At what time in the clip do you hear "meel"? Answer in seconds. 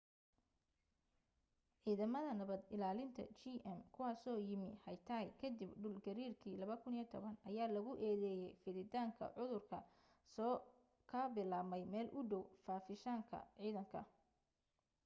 11.93-12.07